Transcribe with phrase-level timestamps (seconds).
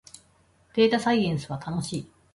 [0.73, 2.11] データサイエンスは楽しい